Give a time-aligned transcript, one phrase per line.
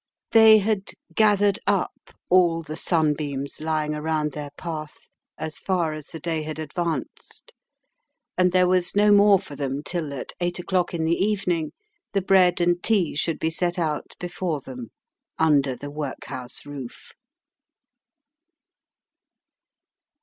[0.31, 1.93] They had "gathered up
[2.27, 4.97] all the sunbeams lying around their path"
[5.37, 7.53] as far as the day had advanced,
[8.35, 11.73] and there was no more for them till, at eight o'clock in the evening,
[12.13, 14.89] the bread and tea should be set out before them
[15.37, 17.13] under the workhouse roof.